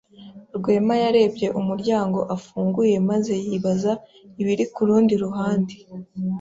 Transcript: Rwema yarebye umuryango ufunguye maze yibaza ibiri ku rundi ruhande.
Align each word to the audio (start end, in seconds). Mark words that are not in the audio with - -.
Rwema 0.57 0.95
yarebye 1.03 1.47
umuryango 1.59 2.19
ufunguye 2.35 2.95
maze 3.09 3.33
yibaza 3.45 3.91
ibiri 4.41 4.63
ku 4.73 4.81
rundi 4.87 5.13
ruhande. 5.23 5.75